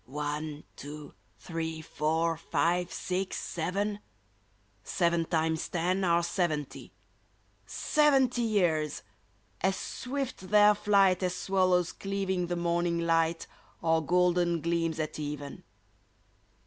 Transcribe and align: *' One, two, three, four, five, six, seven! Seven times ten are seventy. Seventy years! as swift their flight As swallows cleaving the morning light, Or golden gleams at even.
*' 0.03 0.05
One, 0.07 0.63
two, 0.75 1.13
three, 1.37 1.79
four, 1.79 2.35
five, 2.35 2.91
six, 2.91 3.37
seven! 3.37 3.99
Seven 4.83 5.25
times 5.25 5.69
ten 5.69 6.03
are 6.03 6.23
seventy. 6.23 6.91
Seventy 7.67 8.41
years! 8.41 9.03
as 9.61 9.75
swift 9.77 10.49
their 10.49 10.73
flight 10.73 11.21
As 11.21 11.35
swallows 11.35 11.91
cleaving 11.91 12.47
the 12.47 12.55
morning 12.55 12.97
light, 13.01 13.45
Or 13.83 14.03
golden 14.03 14.59
gleams 14.59 14.99
at 14.99 15.19
even. 15.19 15.61